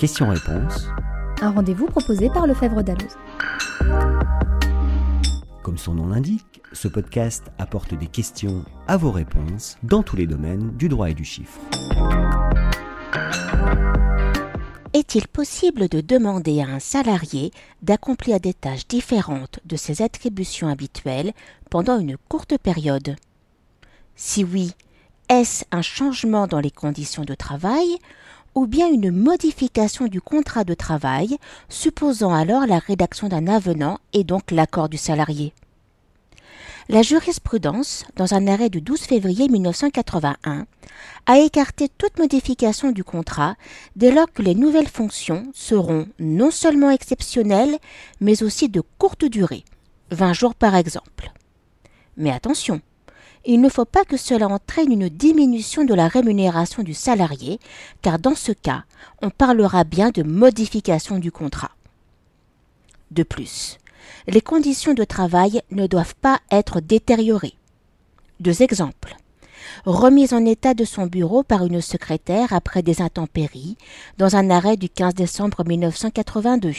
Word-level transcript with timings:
Questions-réponses. 0.00 0.88
Un 1.42 1.50
rendez-vous 1.50 1.84
proposé 1.84 2.30
par 2.30 2.46
Lefebvre 2.46 2.82
Dalloz. 2.82 3.18
Comme 5.62 5.76
son 5.76 5.92
nom 5.92 6.08
l'indique, 6.08 6.62
ce 6.72 6.88
podcast 6.88 7.52
apporte 7.58 7.92
des 7.92 8.06
questions 8.06 8.64
à 8.88 8.96
vos 8.96 9.10
réponses 9.10 9.76
dans 9.82 10.02
tous 10.02 10.16
les 10.16 10.26
domaines 10.26 10.70
du 10.78 10.88
droit 10.88 11.10
et 11.10 11.14
du 11.14 11.26
chiffre. 11.26 11.60
Est-il 14.94 15.28
possible 15.28 15.86
de 15.90 16.00
demander 16.00 16.62
à 16.62 16.68
un 16.68 16.80
salarié 16.80 17.50
d'accomplir 17.82 18.40
des 18.40 18.54
tâches 18.54 18.88
différentes 18.88 19.60
de 19.66 19.76
ses 19.76 20.00
attributions 20.00 20.68
habituelles 20.68 21.34
pendant 21.68 21.98
une 21.98 22.16
courte 22.16 22.56
période? 22.56 23.16
Si 24.16 24.44
oui, 24.44 24.72
est-ce 25.28 25.66
un 25.72 25.82
changement 25.82 26.46
dans 26.46 26.60
les 26.60 26.70
conditions 26.70 27.24
de 27.24 27.34
travail 27.34 27.98
ou 28.54 28.66
bien 28.66 28.88
une 28.88 29.10
modification 29.10 30.06
du 30.06 30.20
contrat 30.20 30.64
de 30.64 30.74
travail, 30.74 31.38
supposant 31.68 32.34
alors 32.34 32.66
la 32.66 32.78
rédaction 32.78 33.28
d'un 33.28 33.46
avenant 33.46 33.98
et 34.12 34.24
donc 34.24 34.50
l'accord 34.50 34.88
du 34.88 34.98
salarié 34.98 35.52
la 36.90 37.02
jurisprudence, 37.02 38.04
dans 38.16 38.34
un 38.34 38.48
arrêt 38.48 38.68
du 38.68 38.80
12 38.80 39.02
février 39.02 39.48
1981, 39.48 40.66
a 41.26 41.38
écarté 41.38 41.88
toute 41.88 42.18
modification 42.18 42.90
du 42.90 43.04
contrat 43.04 43.54
dès 43.94 44.10
lors 44.10 44.30
que 44.32 44.42
les 44.42 44.56
nouvelles 44.56 44.88
fonctions 44.88 45.44
seront 45.54 46.08
non 46.18 46.50
seulement 46.50 46.90
exceptionnelles, 46.90 47.78
mais 48.20 48.42
aussi 48.42 48.68
de 48.68 48.82
courte 48.98 49.24
durée, 49.24 49.64
20 50.10 50.32
jours 50.32 50.56
par 50.56 50.74
exemple. 50.74 51.30
Mais 52.16 52.32
attention, 52.32 52.80
il 53.44 53.60
ne 53.60 53.68
faut 53.68 53.84
pas 53.84 54.04
que 54.04 54.16
cela 54.16 54.48
entraîne 54.48 54.92
une 54.92 55.08
diminution 55.08 55.84
de 55.84 55.94
la 55.94 56.08
rémunération 56.08 56.82
du 56.82 56.94
salarié, 56.94 57.58
car 58.02 58.18
dans 58.18 58.34
ce 58.34 58.52
cas, 58.52 58.84
on 59.22 59.30
parlera 59.30 59.84
bien 59.84 60.10
de 60.10 60.22
modification 60.22 61.18
du 61.18 61.32
contrat. 61.32 61.70
De 63.10 63.22
plus, 63.22 63.78
les 64.28 64.40
conditions 64.40 64.94
de 64.94 65.04
travail 65.04 65.62
ne 65.70 65.86
doivent 65.86 66.14
pas 66.16 66.40
être 66.50 66.80
détériorées. 66.80 67.54
Deux 68.40 68.62
exemples. 68.62 69.16
Remise 69.84 70.34
en 70.34 70.44
état 70.44 70.74
de 70.74 70.84
son 70.84 71.06
bureau 71.06 71.42
par 71.42 71.64
une 71.64 71.80
secrétaire 71.80 72.52
après 72.52 72.82
des 72.82 73.02
intempéries 73.02 73.76
dans 74.18 74.36
un 74.36 74.50
arrêt 74.50 74.76
du 74.76 74.88
15 74.88 75.14
décembre 75.14 75.64
1982. 75.64 76.72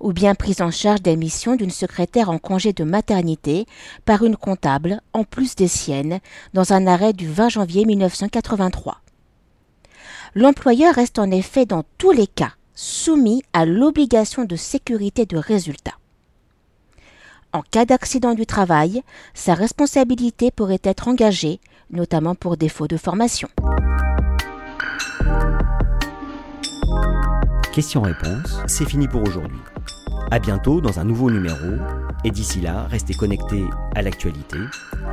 Ou 0.00 0.12
bien 0.12 0.34
prise 0.34 0.62
en 0.62 0.70
charge 0.70 1.02
des 1.02 1.16
missions 1.16 1.56
d'une 1.56 1.70
secrétaire 1.70 2.30
en 2.30 2.38
congé 2.38 2.72
de 2.72 2.84
maternité 2.84 3.66
par 4.04 4.24
une 4.24 4.36
comptable 4.36 5.00
en 5.12 5.24
plus 5.24 5.56
des 5.56 5.68
siennes 5.68 6.20
dans 6.54 6.72
un 6.72 6.86
arrêt 6.86 7.12
du 7.12 7.28
20 7.28 7.48
janvier 7.48 7.84
1983. 7.84 9.00
L'employeur 10.34 10.94
reste 10.94 11.18
en 11.18 11.30
effet 11.30 11.66
dans 11.66 11.84
tous 11.98 12.12
les 12.12 12.26
cas 12.26 12.52
soumis 12.74 13.42
à 13.52 13.66
l'obligation 13.66 14.44
de 14.44 14.54
sécurité 14.54 15.26
de 15.26 15.36
résultat. 15.36 15.94
En 17.52 17.62
cas 17.62 17.86
d'accident 17.86 18.34
du 18.34 18.46
travail, 18.46 19.02
sa 19.34 19.54
responsabilité 19.54 20.50
pourrait 20.50 20.80
être 20.84 21.08
engagée, 21.08 21.60
notamment 21.90 22.34
pour 22.34 22.56
défaut 22.56 22.86
de 22.86 22.96
formation. 22.96 23.48
Questions-réponses, 27.72 28.58
c'est 28.66 28.88
fini 28.88 29.08
pour 29.08 29.22
aujourd'hui. 29.22 29.58
À 30.30 30.38
bientôt 30.38 30.82
dans 30.82 31.00
un 31.00 31.04
nouveau 31.04 31.30
numéro, 31.30 31.56
et 32.22 32.30
d'ici 32.30 32.60
là, 32.60 32.86
restez 32.90 33.14
connectés 33.14 33.64
à 33.94 34.02
l'actualité 34.02 34.58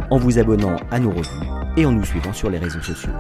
en 0.10 0.18
vous 0.18 0.40
abonnant 0.40 0.76
à 0.92 1.00
nos 1.00 1.12
revues 1.12 1.48
et 1.78 1.86
en 1.86 1.94
nous 1.94 2.04
suivant 2.04 2.34
sur 2.34 2.50
les 2.50 2.58
réseaux 2.58 2.82
sociaux. 2.82 3.14